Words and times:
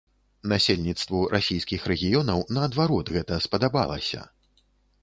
Насельніцтву 0.53 1.19
расійскіх 1.35 1.85
рэгіёнаў, 1.91 2.43
наадварот, 2.59 3.13
гэта 3.19 3.43
спадабалася. 3.49 4.29